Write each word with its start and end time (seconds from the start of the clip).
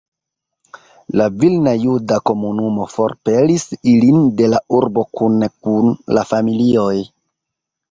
La 1.19 1.27
vilna 1.43 1.73
juda 1.83 2.17
komunumo 2.29 2.87
forpelis 2.95 3.67
ilin 3.93 4.25
de 4.41 4.49
la 4.55 4.63
urbo 4.81 5.07
kune 5.21 5.53
kun 5.63 5.95
la 6.19 6.27
familioj. 6.35 6.99